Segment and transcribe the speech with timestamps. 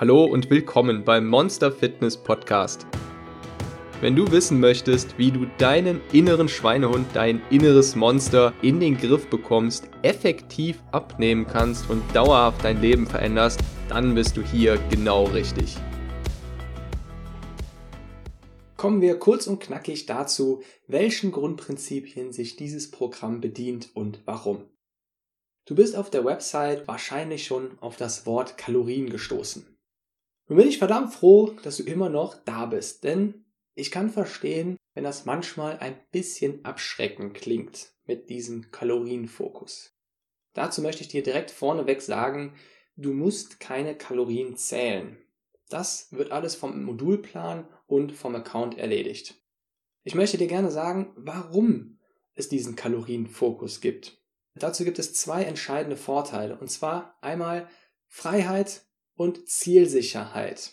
[0.00, 2.86] Hallo und willkommen beim Monster Fitness Podcast.
[4.00, 9.28] Wenn du wissen möchtest, wie du deinen inneren Schweinehund, dein inneres Monster in den Griff
[9.28, 13.60] bekommst, effektiv abnehmen kannst und dauerhaft dein Leben veränderst,
[13.90, 15.76] dann bist du hier genau richtig.
[18.78, 24.64] Kommen wir kurz und knackig dazu, welchen Grundprinzipien sich dieses Programm bedient und warum.
[25.66, 29.66] Du bist auf der Website wahrscheinlich schon auf das Wort Kalorien gestoßen.
[30.50, 33.44] Nun bin ich verdammt froh, dass du immer noch da bist, denn
[33.76, 39.94] ich kann verstehen, wenn das manchmal ein bisschen abschreckend klingt mit diesem Kalorienfokus.
[40.52, 42.56] Dazu möchte ich dir direkt vorneweg sagen,
[42.96, 45.18] du musst keine Kalorien zählen.
[45.68, 49.40] Das wird alles vom Modulplan und vom Account erledigt.
[50.02, 52.00] Ich möchte dir gerne sagen, warum
[52.34, 54.20] es diesen Kalorienfokus gibt.
[54.56, 57.68] Dazu gibt es zwei entscheidende Vorteile, und zwar einmal
[58.08, 58.89] Freiheit
[59.20, 60.72] und Zielsicherheit.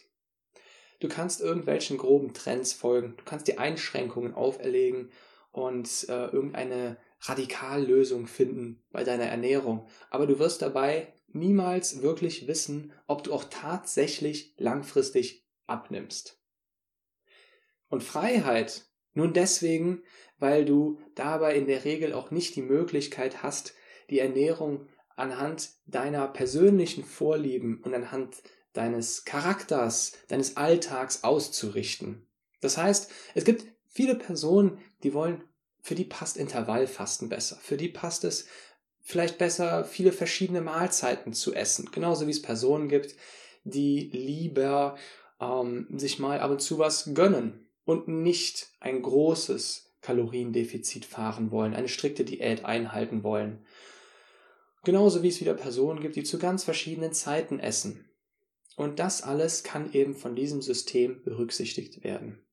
[1.02, 5.12] Du kannst irgendwelchen groben Trends folgen, du kannst dir Einschränkungen auferlegen
[5.52, 12.94] und äh, irgendeine Radikallösung finden bei deiner Ernährung, aber du wirst dabei niemals wirklich wissen,
[13.06, 16.42] ob du auch tatsächlich langfristig abnimmst.
[17.90, 20.04] Und Freiheit nun deswegen,
[20.40, 23.74] weil du dabei in der Regel auch nicht die Möglichkeit hast,
[24.10, 28.38] die Ernährung anhand deiner persönlichen Vorlieben und anhand
[28.72, 32.26] deines Charakters, deines Alltags auszurichten.
[32.62, 35.44] Das heißt, es gibt viele Personen, die wollen,
[35.82, 37.58] für die passt Intervallfasten besser.
[37.62, 38.48] Für die passt es
[39.02, 41.90] vielleicht besser, viele verschiedene Mahlzeiten zu essen.
[41.92, 43.16] Genauso wie es Personen gibt,
[43.64, 44.98] die lieber
[45.42, 51.74] ähm, sich mal ab und zu was gönnen und nicht ein großes Kaloriendefizit fahren wollen,
[51.74, 53.66] eine strikte Diät einhalten wollen.
[54.88, 58.10] Genauso wie es wieder Personen gibt, die zu ganz verschiedenen Zeiten essen.
[58.78, 62.48] Und das alles kann eben von diesem System berücksichtigt werden.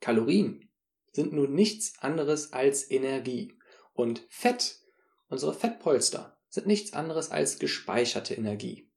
[0.00, 0.68] Kalorien
[1.12, 3.56] sind nun nichts anderes als Energie.
[3.92, 4.80] Und Fett,
[5.28, 8.90] unsere Fettpolster, sind nichts anderes als gespeicherte Energie.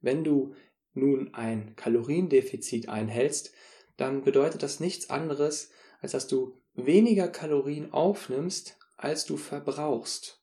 [0.00, 0.54] Wenn du
[0.92, 3.52] nun ein Kaloriendefizit einhältst,
[3.96, 5.70] dann bedeutet das nichts anderes,
[6.00, 10.39] als dass du weniger Kalorien aufnimmst, als du verbrauchst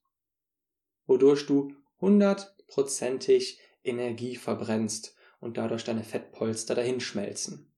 [1.07, 7.71] wodurch du hundertprozentig Energie verbrennst und dadurch deine Fettpolster dahinschmelzen.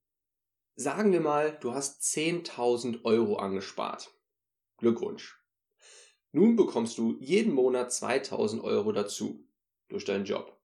[0.75, 4.11] Sagen wir mal, du hast 10.000 Euro angespart.
[4.77, 5.37] Glückwunsch.
[6.31, 9.47] Nun bekommst du jeden Monat 2.000 Euro dazu
[9.89, 10.57] durch deinen Job.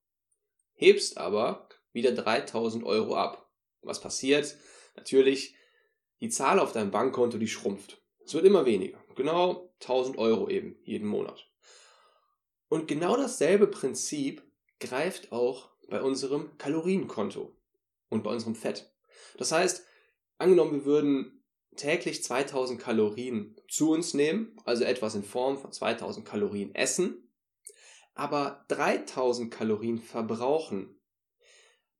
[0.73, 3.51] Hebst aber wieder 3.000 Euro ab.
[3.81, 4.57] Was passiert?
[4.95, 5.55] Natürlich,
[6.21, 8.01] die Zahl auf deinem Bankkonto, die schrumpft.
[8.23, 9.03] Es wird immer weniger.
[9.15, 11.49] Genau 1000 Euro eben jeden Monat.
[12.69, 14.43] Und genau dasselbe Prinzip
[14.79, 17.55] greift auch bei unserem Kalorienkonto
[18.09, 18.91] und bei unserem Fett.
[19.37, 19.85] Das heißt,
[20.37, 21.43] angenommen, wir würden
[21.75, 27.29] täglich 2000 Kalorien zu uns nehmen, also etwas in Form von 2000 Kalorien essen,
[28.13, 30.99] aber 3000 Kalorien verbrauchen,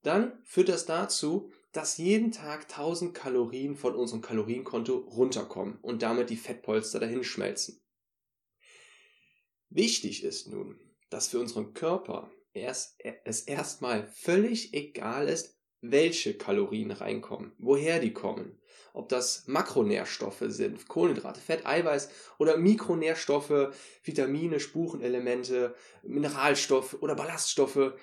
[0.01, 6.29] dann führt das dazu, dass jeden Tag 1000 Kalorien von unserem Kalorienkonto runterkommen und damit
[6.29, 7.81] die Fettpolster dahin schmelzen.
[9.75, 16.91] Wichtig ist nun, dass für unseren Körper erst, es erstmal völlig egal ist, welche Kalorien
[16.91, 18.58] reinkommen, woher die kommen.
[18.94, 27.96] Ob das Makronährstoffe sind, Kohlenhydrate, Fett, Eiweiß oder Mikronährstoffe, Vitamine, Spurenelemente, Mineralstoffe oder Ballaststoffe.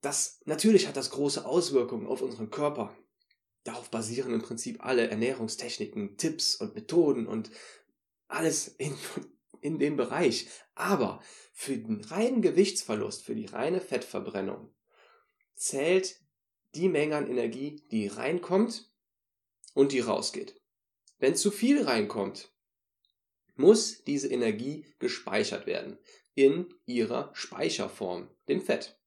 [0.00, 2.92] Das natürlich hat das große Auswirkungen auf unseren Körper.
[3.62, 7.52] Darauf basieren im Prinzip alle Ernährungstechniken, Tipps und Methoden und
[8.26, 8.96] alles in,
[9.60, 10.48] in dem Bereich.
[10.74, 11.22] Aber
[11.52, 14.74] für den reinen Gewichtsverlust, für die reine Fettverbrennung,
[15.54, 16.20] zählt
[16.74, 18.90] die Menge an Energie, die reinkommt
[19.74, 20.60] und die rausgeht.
[21.18, 22.52] Wenn zu viel reinkommt,
[23.56, 25.98] muss diese Energie gespeichert werden
[26.34, 28.98] in ihrer Speicherform, dem Fett.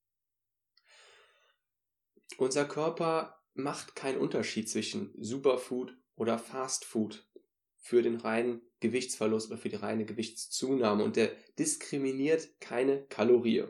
[2.38, 7.28] Unser Körper macht keinen Unterschied zwischen Superfood oder Fastfood
[7.78, 13.64] für den reinen Gewichtsverlust oder für die reine Gewichtszunahme und der diskriminiert keine Kalorie.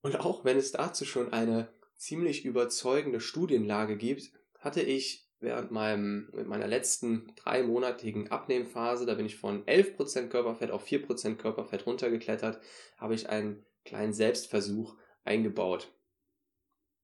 [0.00, 6.30] Und auch wenn es dazu schon eine ziemlich überzeugende Studienlage gibt, hatte ich während meinem,
[6.46, 12.60] meiner letzten dreimonatigen Abnehmphase, da bin ich von 11% Körperfett auf 4% Körperfett runtergeklettert,
[12.96, 15.92] habe ich einen kleinen Selbstversuch eingebaut.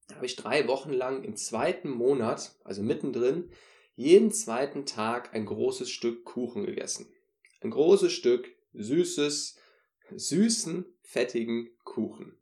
[0.08, 3.50] Da habe ich drei Wochen lang im zweiten Monat, also mittendrin,
[3.94, 7.12] jeden zweiten Tag ein großes Stück Kuchen gegessen.
[7.60, 9.58] Ein großes Stück süßes,
[10.10, 12.38] süßen, fettigen Kuchen.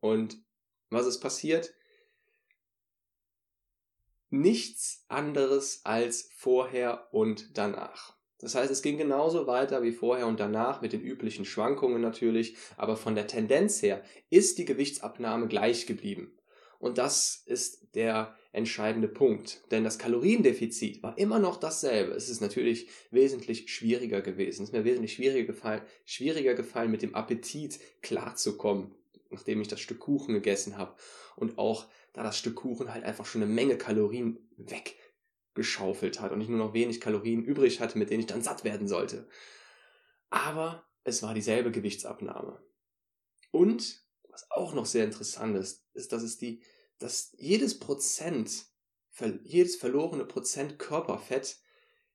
[0.00, 0.42] Und
[0.88, 1.74] Was ist passiert?
[4.30, 8.16] Nichts anderes als vorher und danach.
[8.38, 12.56] Das heißt, es ging genauso weiter wie vorher und danach mit den üblichen Schwankungen natürlich,
[12.76, 16.35] aber von der Tendenz her ist die Gewichtsabnahme gleich geblieben.
[16.86, 19.60] Und das ist der entscheidende Punkt.
[19.72, 22.12] Denn das Kaloriendefizit war immer noch dasselbe.
[22.12, 24.62] Es ist natürlich wesentlich schwieriger gewesen.
[24.62, 28.94] Es ist mir wesentlich schwieriger gefallen, schwieriger gefallen mit dem Appetit klarzukommen,
[29.30, 30.94] nachdem ich das Stück Kuchen gegessen habe.
[31.34, 36.40] Und auch da das Stück Kuchen halt einfach schon eine Menge Kalorien weggeschaufelt hat und
[36.40, 39.28] ich nur noch wenig Kalorien übrig hatte, mit denen ich dann satt werden sollte.
[40.30, 42.62] Aber es war dieselbe Gewichtsabnahme.
[43.50, 44.06] Und
[44.36, 46.62] was auch noch sehr interessant ist, ist, dass es die,
[46.98, 48.66] dass jedes Prozent,
[49.44, 51.58] jedes verlorene Prozent Körperfett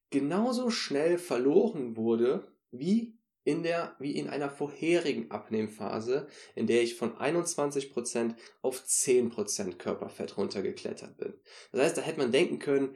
[0.09, 6.95] genauso schnell verloren wurde wie in der, wie in einer vorherigen Abnehmphase, in der ich
[6.95, 11.33] von 21% auf 10% Körperfett runtergeklettert bin.
[11.71, 12.95] Das heißt, da hätte man denken können,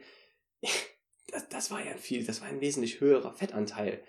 [1.32, 4.04] das, das war ja viel, das war ein wesentlich höherer Fettanteil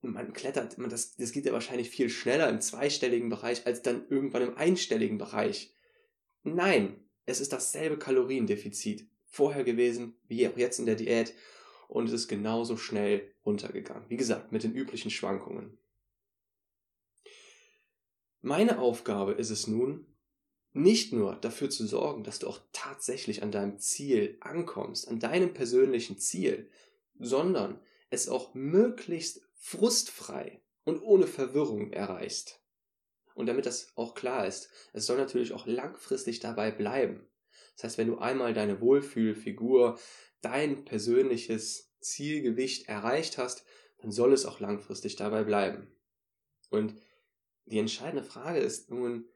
[0.00, 4.06] man klettert, man das, das geht ja wahrscheinlich viel schneller im zweistelligen Bereich als dann
[4.08, 5.74] irgendwann im einstelligen Bereich.
[6.42, 11.34] Nein, es ist dasselbe Kaloriendefizit vorher gewesen wie auch jetzt in der Diät
[11.86, 14.08] und es ist genauso schnell runtergegangen.
[14.08, 15.76] Wie gesagt, mit den üblichen Schwankungen.
[18.40, 20.06] Meine Aufgabe ist es nun,
[20.72, 25.52] nicht nur dafür zu sorgen, dass du auch tatsächlich an deinem Ziel ankommst, an deinem
[25.52, 26.70] persönlichen Ziel,
[27.18, 27.78] sondern
[28.08, 32.57] es auch möglichst frustfrei und ohne Verwirrung erreichst.
[33.38, 37.24] Und damit das auch klar ist, es soll natürlich auch langfristig dabei bleiben.
[37.76, 39.96] Das heißt, wenn du einmal deine Wohlfühlfigur,
[40.40, 43.64] dein persönliches Zielgewicht erreicht hast,
[43.98, 45.86] dann soll es auch langfristig dabei bleiben.
[46.70, 46.96] Und
[47.66, 49.28] die entscheidende Frage ist nun,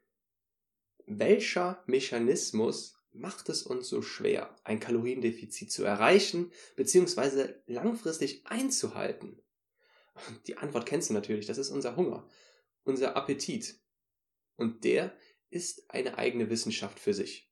[1.07, 7.55] welcher Mechanismus macht es uns so schwer, ein Kaloriendefizit zu erreichen bzw.
[7.67, 9.41] langfristig einzuhalten?
[10.49, 12.29] Die Antwort kennst du natürlich, das ist unser Hunger,
[12.83, 13.81] unser Appetit.
[14.57, 15.17] Und der
[15.51, 17.51] ist eine eigene Wissenschaft für sich.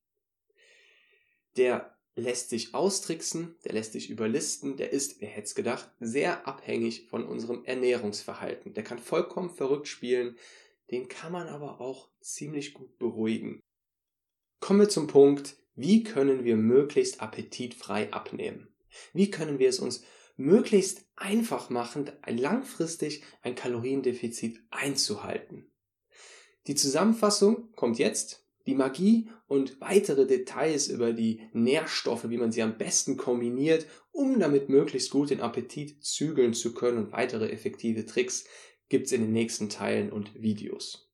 [1.57, 6.47] Der lässt sich austricksen, der lässt sich überlisten, der ist, wer hätte es gedacht, sehr
[6.47, 8.75] abhängig von unserem Ernährungsverhalten.
[8.75, 10.37] Der kann vollkommen verrückt spielen,
[10.91, 13.61] den kann man aber auch ziemlich gut beruhigen.
[14.61, 18.75] Kommen wir zum Punkt, wie können wir möglichst appetitfrei abnehmen?
[19.13, 20.05] Wie können wir es uns
[20.41, 25.70] möglichst einfach machen, langfristig ein Kaloriendefizit einzuhalten.
[26.67, 28.47] Die Zusammenfassung kommt jetzt.
[28.67, 34.39] Die Magie und weitere Details über die Nährstoffe, wie man sie am besten kombiniert, um
[34.39, 38.45] damit möglichst gut den Appetit zügeln zu können und weitere effektive Tricks
[38.89, 41.11] gibt's in den nächsten Teilen und Videos.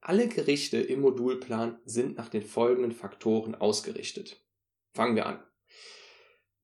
[0.00, 4.44] Alle Gerichte im Modulplan sind nach den folgenden Faktoren ausgerichtet.
[4.92, 5.42] Fangen wir an.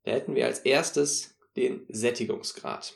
[0.02, 2.94] Da hätten wir als erstes den Sättigungsgrad.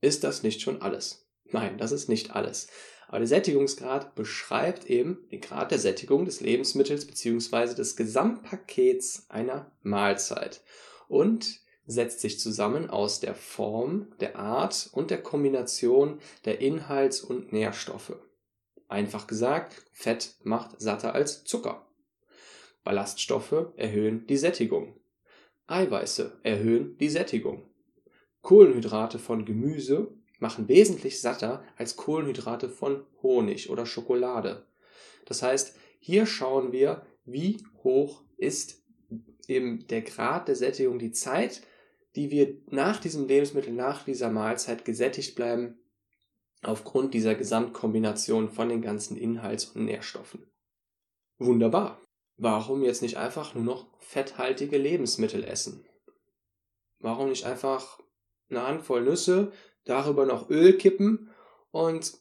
[0.00, 1.28] Ist das nicht schon alles?
[1.44, 2.68] Nein, das ist nicht alles.
[3.08, 7.74] Aber der Sättigungsgrad beschreibt eben den Grad der Sättigung des Lebensmittels bzw.
[7.74, 10.62] des Gesamtpakets einer Mahlzeit
[11.08, 17.52] und setzt sich zusammen aus der Form, der Art und der Kombination der Inhalts- und
[17.52, 18.16] Nährstoffe.
[18.88, 21.86] Einfach gesagt, Fett macht satter als Zucker.
[22.84, 24.94] Ballaststoffe erhöhen die Sättigung.
[25.66, 27.68] Eiweiße erhöhen die Sättigung.
[28.42, 34.66] Kohlenhydrate von Gemüse machen wesentlich satter als Kohlenhydrate von Honig oder Schokolade.
[35.26, 38.82] Das heißt, hier schauen wir, wie hoch ist
[39.48, 41.62] eben der Grad der Sättigung, die Zeit,
[42.16, 45.78] die wir nach diesem Lebensmittel, nach dieser Mahlzeit gesättigt bleiben,
[46.62, 50.46] aufgrund dieser Gesamtkombination von den ganzen Inhalts- und Nährstoffen.
[51.38, 52.00] Wunderbar.
[52.36, 55.86] Warum jetzt nicht einfach nur noch fetthaltige Lebensmittel essen?
[56.98, 58.00] Warum nicht einfach
[58.50, 59.52] eine Handvoll Nüsse,
[59.84, 61.30] darüber noch Öl kippen
[61.70, 62.14] und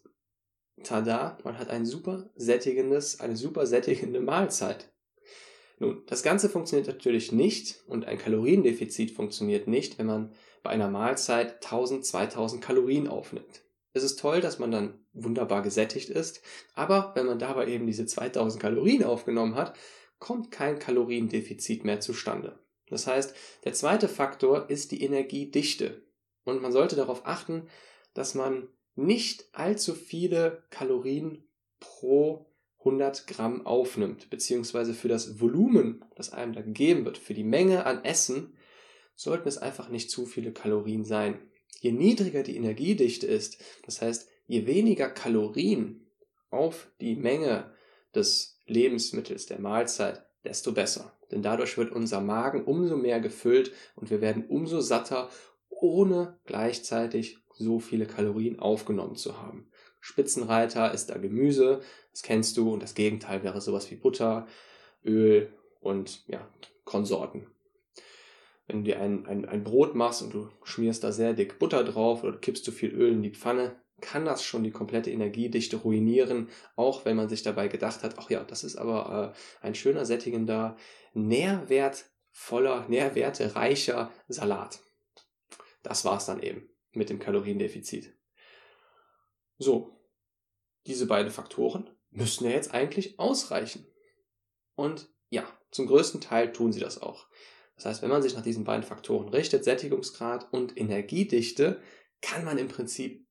[0.84, 4.92] tada, man hat ein super sättigendes, eine super sättigende Mahlzeit.
[5.80, 10.90] Nun, das Ganze funktioniert natürlich nicht und ein Kaloriendefizit funktioniert nicht, wenn man bei einer
[10.90, 13.64] Mahlzeit 1000, 2000 Kalorien aufnimmt.
[13.94, 16.42] Es ist toll, dass man dann wunderbar gesättigt ist,
[16.74, 19.78] aber wenn man dabei eben diese 2000 Kalorien aufgenommen hat,
[20.20, 22.60] kommt kein Kaloriendefizit mehr zustande.
[22.88, 26.02] Das heißt, der zweite Faktor ist die Energiedichte.
[26.46, 27.68] Und man sollte darauf achten,
[28.14, 31.44] dass man nicht allzu viele Kalorien
[31.80, 32.46] pro
[32.80, 37.86] 100 Gramm aufnimmt, beziehungsweise für das Volumen, das einem da gegeben wird, für die Menge
[37.86, 38.58] an Essen,
[39.16, 41.40] sollten es einfach nicht zu viele Kalorien sein.
[41.80, 46.08] Je niedriger die Energiedichte ist, das heißt, je weniger Kalorien
[46.50, 47.72] auf die Menge
[48.14, 51.18] des Lebensmittels, der Mahlzeit, desto besser.
[51.32, 55.30] Denn dadurch wird unser Magen umso mehr gefüllt und wir werden umso satter,
[55.82, 59.70] ohne gleichzeitig so viele Kalorien aufgenommen zu haben.
[60.00, 64.48] Spitzenreiter ist da Gemüse, das kennst du, und das Gegenteil wäre sowas wie Butter,
[65.06, 66.48] Öl und ja,
[66.84, 67.48] Konsorten.
[68.68, 71.84] Wenn du dir ein, ein, ein Brot machst und du schmierst da sehr dick Butter
[71.84, 75.78] drauf oder kippst zu viel Öl in die Pfanne, kann das schon die komplette Energiedichte
[75.78, 79.76] ruinieren, auch wenn man sich dabei gedacht hat, ach ja, das ist aber äh, ein
[79.76, 80.76] schöner, sättigender,
[81.14, 84.83] nährwertvoller, nährwertereicher Salat.
[85.84, 88.18] Das war's dann eben mit dem Kaloriendefizit.
[89.58, 90.00] So,
[90.88, 93.86] diese beiden Faktoren müssen ja jetzt eigentlich ausreichen.
[94.76, 97.28] Und ja, zum größten Teil tun sie das auch.
[97.76, 101.82] Das heißt, wenn man sich nach diesen beiden Faktoren richtet, Sättigungsgrad und Energiedichte,
[102.22, 103.28] kann man im Prinzip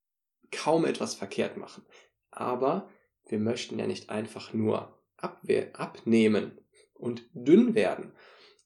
[0.51, 1.85] kaum etwas verkehrt machen.
[2.31, 2.91] Aber
[3.27, 6.59] wir möchten ja nicht einfach nur abnehmen
[6.95, 8.13] und dünn werden,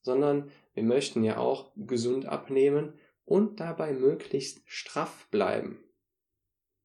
[0.01, 5.85] sondern wir möchten ja auch gesund abnehmen und dabei möglichst straff bleiben.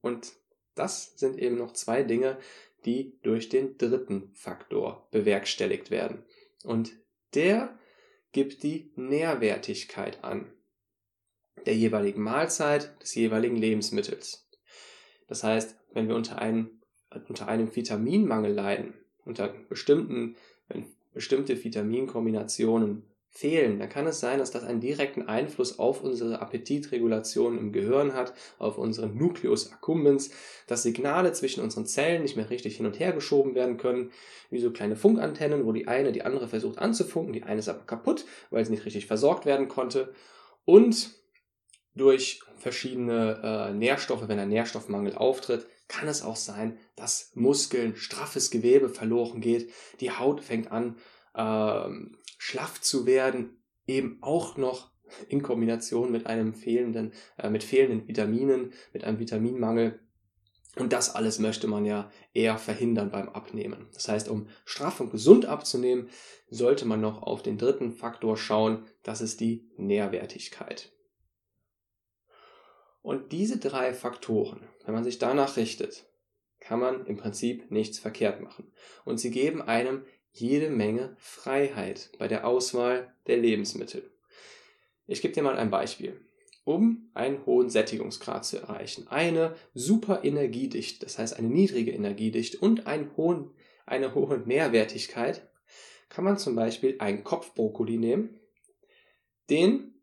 [0.02, 0.34] Und
[0.76, 2.38] das sind eben noch zwei Dinge,
[2.86, 6.26] die durch den dritten Faktor bewerkstelligt werden.
[6.64, 6.92] Und
[7.36, 7.78] der
[8.32, 10.52] gibt die Nährwertigkeit an
[11.66, 14.50] der jeweiligen Mahlzeit, des jeweiligen Lebensmittels.
[15.28, 16.82] Das heißt, wenn wir unter einem,
[17.28, 18.96] unter einem Vitaminmangel leiden,
[19.26, 20.36] unter bestimmten,
[20.68, 26.42] wenn bestimmte Vitaminkombinationen fehlen, dann kann es sein, dass das einen direkten Einfluss auf unsere
[26.42, 30.32] Appetitregulation im Gehirn hat, auf unseren Nucleus accumbens,
[30.68, 34.12] dass Signale zwischen unseren Zellen nicht mehr richtig hin und her geschoben werden können,
[34.50, 37.86] wie so kleine Funkantennen, wo die eine die andere versucht anzufunken, die eine ist aber
[37.86, 40.14] kaputt, weil sie nicht richtig versorgt werden konnte.
[40.66, 41.12] Und
[41.96, 48.52] durch verschiedene äh, Nährstoffe, wenn ein Nährstoffmangel auftritt, kann es auch sein, dass Muskeln, straffes
[48.52, 50.98] Gewebe verloren geht, die Haut fängt an,
[51.36, 54.92] ähm, schlaff zu werden, eben auch noch
[55.28, 60.00] in Kombination mit einem fehlenden, äh, mit fehlenden Vitaminen, mit einem Vitaminmangel.
[60.78, 63.90] Und das alles möchte man ja eher verhindern beim Abnehmen.
[63.94, 66.10] Das heißt, um straff und gesund abzunehmen,
[66.50, 70.94] sollte man noch auf den dritten Faktor schauen, das ist die Nährwertigkeit.
[73.02, 76.06] Und diese drei Faktoren, wenn man sich danach richtet,
[76.60, 78.72] kann man im Prinzip nichts verkehrt machen.
[79.04, 84.12] Und sie geben einem jede Menge Freiheit bei der Auswahl der Lebensmittel.
[85.08, 86.20] Ich gebe dir mal ein Beispiel.
[86.64, 92.86] Um einen hohen Sättigungsgrad zu erreichen, eine super Energiedichte, das heißt eine niedrige Energiedichte und
[92.86, 93.52] einen hohen,
[93.86, 95.50] eine hohe Nährwertigkeit,
[96.10, 98.40] kann man zum Beispiel einen Kopfbrokkoli nehmen,
[99.50, 100.01] den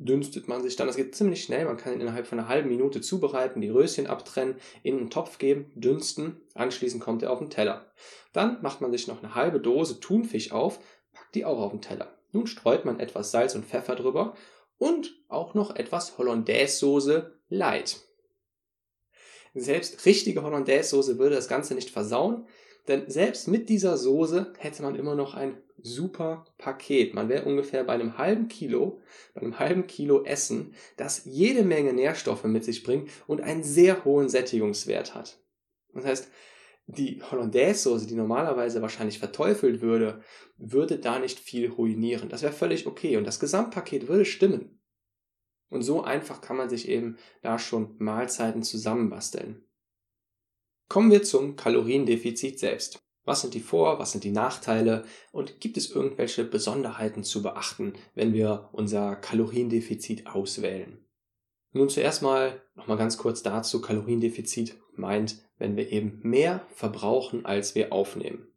[0.00, 0.86] dünstet man sich dann.
[0.86, 1.66] Das geht ziemlich schnell.
[1.66, 5.38] Man kann ihn innerhalb von einer halben Minute zubereiten, die Röschen abtrennen, in einen Topf
[5.38, 6.40] geben, dünsten.
[6.54, 7.92] Anschließend kommt er auf den Teller.
[8.32, 10.80] Dann macht man sich noch eine halbe Dose Thunfisch auf,
[11.12, 12.08] packt die auch auf den Teller.
[12.32, 14.34] Nun streut man etwas Salz und Pfeffer drüber
[14.78, 18.00] und auch noch etwas Hollandaise-Soße Light.
[19.54, 22.46] Selbst richtige Hollandaise-Soße würde das Ganze nicht versauen,
[22.90, 27.14] denn selbst mit dieser Soße hätte man immer noch ein super Paket.
[27.14, 29.00] Man wäre ungefähr bei einem halben Kilo,
[29.32, 34.04] bei einem halben Kilo Essen, das jede Menge Nährstoffe mit sich bringt und einen sehr
[34.04, 35.40] hohen Sättigungswert hat.
[35.94, 36.30] Das heißt,
[36.86, 40.22] die Hollandaise-Soße, die normalerweise wahrscheinlich verteufelt würde,
[40.56, 42.28] würde da nicht viel ruinieren.
[42.28, 44.80] Das wäre völlig okay und das Gesamtpaket würde stimmen.
[45.68, 49.64] Und so einfach kann man sich eben da schon Mahlzeiten zusammenbasteln.
[50.90, 52.98] Kommen wir zum Kaloriendefizit selbst.
[53.24, 57.92] Was sind die Vor-, was sind die Nachteile und gibt es irgendwelche Besonderheiten zu beachten,
[58.16, 60.98] wenn wir unser Kaloriendefizit auswählen?
[61.70, 63.80] Nun zuerst mal nochmal ganz kurz dazu.
[63.80, 68.48] Kaloriendefizit meint, wenn wir eben mehr verbrauchen, als wir aufnehmen.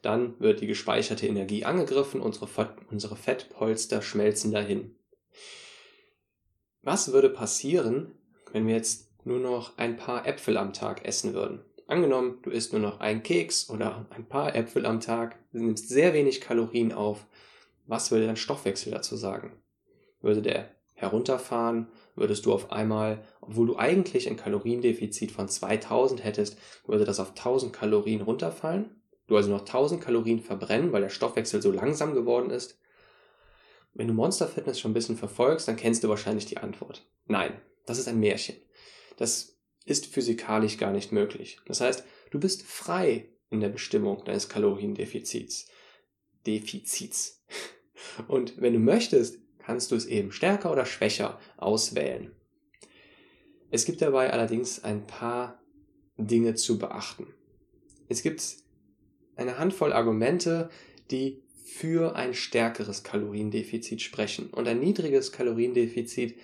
[0.00, 2.48] Dann wird die gespeicherte Energie angegriffen, unsere,
[2.88, 4.94] unsere Fettpolster schmelzen dahin.
[6.82, 8.12] Was würde passieren,
[8.52, 11.60] wenn wir jetzt nur noch ein paar Äpfel am Tag essen würden?
[11.86, 16.14] Angenommen, du isst nur noch einen Keks oder ein paar Äpfel am Tag, nimmst sehr
[16.14, 17.26] wenig Kalorien auf.
[17.86, 19.52] Was würde dein Stoffwechsel dazu sagen?
[20.20, 21.88] Würde der herunterfahren?
[22.14, 27.30] Würdest du auf einmal, obwohl du eigentlich ein Kaloriendefizit von 2000 hättest, würde das auf
[27.30, 29.02] 1000 Kalorien runterfallen?
[29.26, 32.78] Du also noch 1000 Kalorien verbrennen, weil der Stoffwechsel so langsam geworden ist?
[33.94, 37.06] Wenn du Monster Fitness schon ein bisschen verfolgst, dann kennst du wahrscheinlich die Antwort.
[37.26, 37.52] Nein,
[37.84, 38.56] das ist ein Märchen.
[39.16, 41.58] Das ist physikalisch gar nicht möglich.
[41.66, 45.68] Das heißt, du bist frei in der Bestimmung deines Kaloriendefizits.
[46.46, 47.44] Defizits.
[48.28, 52.34] Und wenn du möchtest, kannst du es eben stärker oder schwächer auswählen.
[53.70, 55.62] Es gibt dabei allerdings ein paar
[56.16, 57.26] Dinge zu beachten.
[58.08, 58.42] Es gibt
[59.36, 60.68] eine Handvoll Argumente,
[61.10, 66.36] die für ein stärkeres Kaloriendefizit sprechen und ein niedriges Kaloriendefizit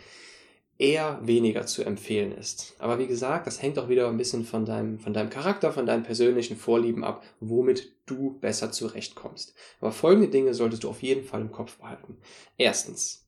[0.79, 2.77] eher weniger zu empfehlen ist.
[2.79, 5.87] Aber wie gesagt, das hängt auch wieder ein bisschen von deinem, von deinem Charakter, von
[5.87, 9.55] deinen persönlichen Vorlieben ab, womit du besser zurechtkommst.
[9.81, 12.17] Aber folgende Dinge solltest du auf jeden Fall im Kopf behalten.
[12.57, 13.27] Erstens,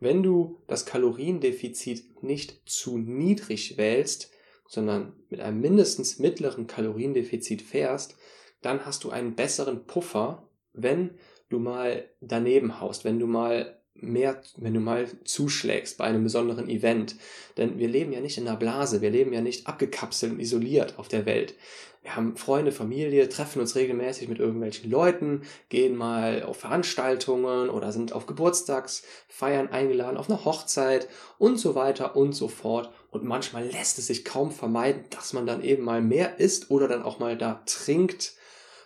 [0.00, 4.30] wenn du das Kaloriendefizit nicht zu niedrig wählst,
[4.66, 8.16] sondern mit einem mindestens mittleren Kaloriendefizit fährst,
[8.62, 11.10] dann hast du einen besseren Puffer, wenn
[11.48, 16.68] du mal daneben haust, wenn du mal mehr, wenn du mal zuschlägst bei einem besonderen
[16.68, 17.16] Event.
[17.56, 20.98] Denn wir leben ja nicht in einer Blase, wir leben ja nicht abgekapselt und isoliert
[20.98, 21.54] auf der Welt.
[22.02, 27.92] Wir haben Freunde, Familie, treffen uns regelmäßig mit irgendwelchen Leuten, gehen mal auf Veranstaltungen oder
[27.92, 32.90] sind auf Geburtstagsfeiern eingeladen, auf eine Hochzeit und so weiter und so fort.
[33.10, 36.88] Und manchmal lässt es sich kaum vermeiden, dass man dann eben mal mehr isst oder
[36.88, 38.34] dann auch mal da trinkt.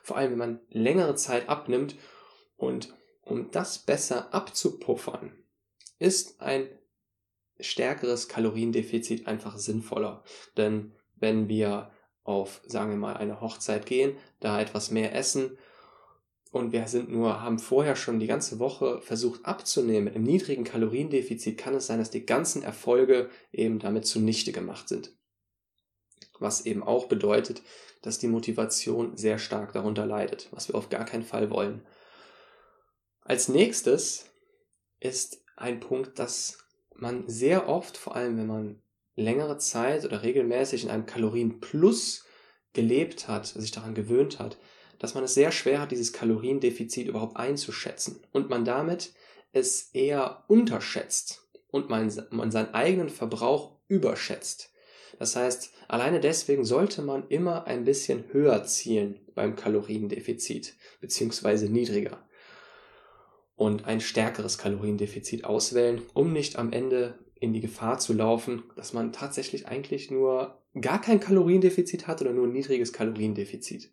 [0.02, 1.97] Vor allem, wenn man längere Zeit abnimmt.
[2.57, 5.33] Und um das besser abzupuffern,
[5.99, 6.69] ist ein
[7.61, 10.25] stärkeres Kaloriendefizit einfach sinnvoller.
[10.57, 11.91] Denn wenn wir
[12.25, 15.59] auf, sagen wir mal, eine Hochzeit gehen, da etwas mehr essen
[16.50, 20.64] und wir sind nur, haben vorher schon die ganze Woche versucht abzunehmen mit einem niedrigen
[20.64, 25.17] Kaloriendefizit, kann es sein, dass die ganzen Erfolge eben damit zunichte gemacht sind.
[26.38, 27.62] Was eben auch bedeutet,
[28.02, 31.87] dass die Motivation sehr stark darunter leidet, was wir auf gar keinen Fall wollen.
[33.25, 34.26] Als nächstes
[34.99, 36.59] ist ein Punkt, dass
[36.97, 38.83] man sehr oft, vor allem wenn man
[39.14, 42.25] längere Zeit oder regelmäßig in einem Kalorienplus
[42.73, 44.59] gelebt hat, sich daran gewöhnt hat,
[44.99, 49.12] dass man es sehr schwer hat, dieses Kaloriendefizit überhaupt einzuschätzen und man damit
[49.52, 54.73] es eher unterschätzt und man, man seinen eigenen Verbrauch überschätzt.
[55.19, 62.26] Das heißt, alleine deswegen sollte man immer ein bisschen höher zielen beim Kaloriendefizit, beziehungsweise niedriger
[63.62, 68.92] und ein stärkeres Kaloriendefizit auswählen, um nicht am Ende in die Gefahr zu laufen, dass
[68.92, 73.92] man tatsächlich eigentlich nur gar kein Kaloriendefizit hat oder nur ein niedriges Kaloriendefizit.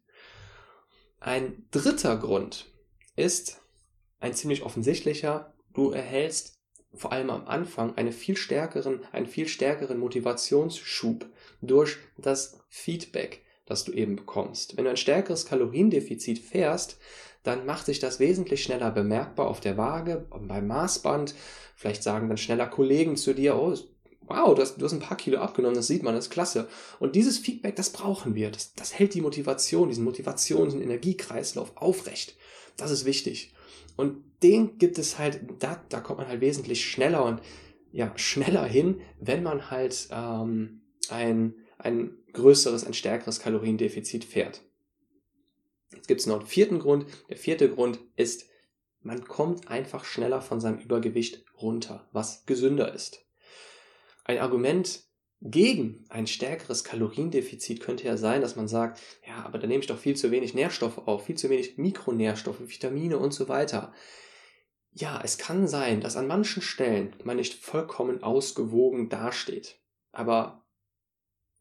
[1.19, 2.65] Ein dritter Grund
[3.15, 3.61] ist
[4.19, 5.53] ein ziemlich offensichtlicher.
[5.75, 6.57] Du erhältst
[6.95, 11.27] vor allem am Anfang einen viel stärkeren, einen viel stärkeren Motivationsschub
[11.61, 14.77] durch das Feedback, das du eben bekommst.
[14.77, 16.97] Wenn du ein stärkeres Kaloriendefizit fährst,
[17.43, 21.33] dann macht sich das wesentlich schneller bemerkbar auf der Waage, beim Maßband.
[21.75, 23.73] Vielleicht sagen dann schneller Kollegen zu dir, oh,
[24.29, 26.67] wow, du hast, du hast ein paar Kilo abgenommen, das sieht man, das ist klasse.
[26.99, 28.51] Und dieses Feedback, das brauchen wir.
[28.51, 32.35] Das, das hält die Motivation, diesen Motivations- und Energiekreislauf aufrecht.
[32.77, 33.53] Das ist wichtig.
[33.95, 37.41] Und den gibt es halt, da, da kommt man halt wesentlich schneller und
[37.91, 44.61] ja, schneller hin, wenn man halt ähm, ein, ein größeres, ein stärkeres Kaloriendefizit fährt.
[45.93, 47.05] Jetzt gibt es noch einen vierten Grund.
[47.29, 48.49] Der vierte Grund ist,
[49.01, 53.25] man kommt einfach schneller von seinem Übergewicht runter, was gesünder ist.
[54.23, 55.03] Ein Argument
[55.41, 59.87] gegen ein stärkeres Kaloriendefizit könnte ja sein, dass man sagt, ja, aber da nehme ich
[59.87, 63.93] doch viel zu wenig Nährstoffe auf, viel zu wenig Mikronährstoffe, Vitamine und so weiter.
[64.91, 69.79] Ja, es kann sein, dass an manchen Stellen man nicht vollkommen ausgewogen dasteht.
[70.11, 70.65] Aber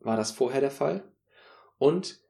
[0.00, 1.04] war das vorher der Fall?
[1.76, 2.20] Und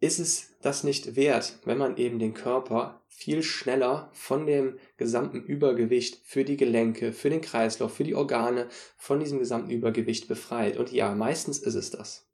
[0.00, 5.42] ist es das nicht wert, wenn man eben den Körper viel schneller von dem gesamten
[5.42, 10.76] Übergewicht für die Gelenke, für den Kreislauf, für die Organe, von diesem gesamten Übergewicht befreit?
[10.76, 12.26] Und ja, meistens ist es das.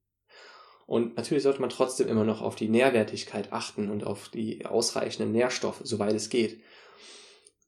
[0.87, 5.33] Und natürlich sollte man trotzdem immer noch auf die Nährwertigkeit achten und auf die ausreichenden
[5.33, 6.61] Nährstoffe, soweit es geht.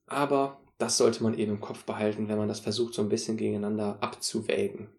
[0.05, 3.37] Aber das sollte man eben im Kopf behalten, wenn man das versucht, so ein bisschen
[3.37, 4.89] gegeneinander abzuwägen.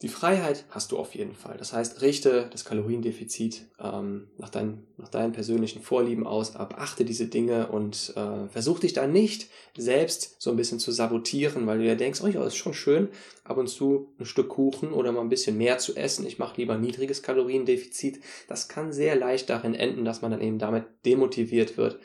[0.00, 1.56] Die Freiheit hast du auf jeden Fall.
[1.56, 7.26] Das heißt, richte das Kaloriendefizit ähm, nach, dein, nach deinen persönlichen Vorlieben aus achte diese
[7.26, 11.84] Dinge und äh, versuch dich da nicht selbst so ein bisschen zu sabotieren, weil du
[11.84, 13.08] ja denkst, oh ja, ist schon schön,
[13.42, 16.24] ab und zu ein Stück Kuchen oder mal ein bisschen mehr zu essen.
[16.26, 18.20] Ich mache lieber niedriges Kaloriendefizit.
[18.46, 21.98] Das kann sehr leicht darin enden, dass man dann eben damit demotiviert wird,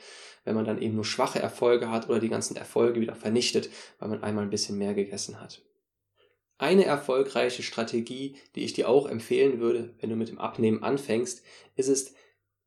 [0.46, 4.10] wenn man dann eben nur schwache Erfolge hat oder die ganzen Erfolge wieder vernichtet, weil
[4.10, 5.62] man einmal ein bisschen mehr gegessen hat.
[6.58, 11.44] Eine erfolgreiche Strategie, die ich dir auch empfehlen würde, wenn du mit dem Abnehmen anfängst,
[11.76, 12.14] ist es,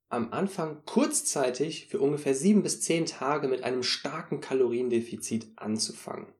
[0.08, 6.32] am Anfang kurzzeitig für ungefähr sieben bis zehn Tage mit einem starken Kaloriendefizit anzufangen.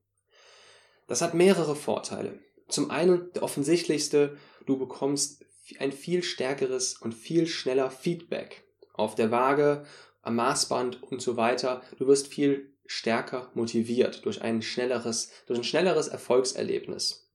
[1.09, 2.39] Das hat mehrere Vorteile.
[2.69, 5.45] Zum einen, der offensichtlichste, du bekommst
[5.79, 9.85] ein viel stärkeres und viel schneller Feedback auf der Waage,
[10.23, 11.83] am Maßband und so weiter.
[11.99, 17.26] Du wirst viel stärker motiviert durch ein schnelleres, durch ein schnelleres Erfolgserlebnis.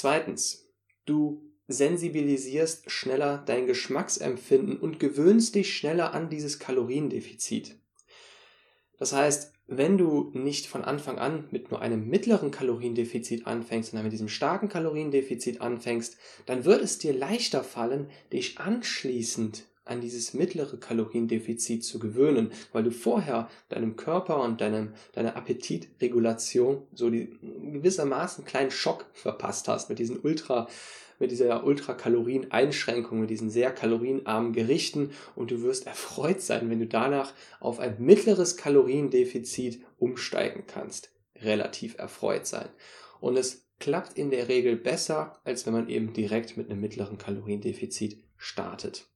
[0.00, 0.70] Zweitens,
[1.06, 7.80] du sensibilisierst schneller dein Geschmacksempfinden und gewöhnst dich schneller an dieses Kaloriendefizit.
[8.96, 14.04] Das heißt, wenn du nicht von Anfang an mit nur einem mittleren Kaloriendefizit anfängst, sondern
[14.04, 20.34] mit diesem starken Kaloriendefizit anfängst, dann wird es dir leichter fallen, dich anschließend an dieses
[20.34, 27.38] mittlere Kaloriendefizit zu gewöhnen, weil du vorher deinem Körper und deinem, deiner Appetitregulation so die,
[27.72, 30.68] gewissermaßen einen kleinen Schock verpasst hast mit diesen ultra
[31.18, 36.86] mit dieser Ultrakalorien-Einschränkung, mit diesen sehr kalorienarmen Gerichten und du wirst erfreut sein, wenn du
[36.86, 41.10] danach auf ein mittleres Kaloriendefizit umsteigen kannst.
[41.42, 42.68] Relativ erfreut sein.
[43.20, 47.18] Und es klappt in der Regel besser, als wenn man eben direkt mit einem mittleren
[47.18, 49.06] Kaloriendefizit startet.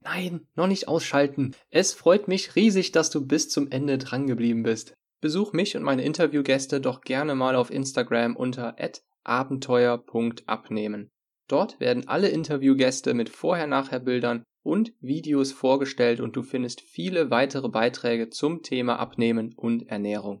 [0.00, 1.54] Nein, noch nicht ausschalten.
[1.70, 4.94] Es freut mich riesig, dass du bis zum Ende drangeblieben bist.
[5.20, 8.76] Besuch mich und meine Interviewgäste doch gerne mal auf Instagram unter
[9.24, 11.10] abenteuer.abnehmen.
[11.48, 18.30] Dort werden alle Interviewgäste mit Vorher-Nachher-Bildern und Videos vorgestellt und du findest viele weitere Beiträge
[18.30, 20.40] zum Thema Abnehmen und Ernährung.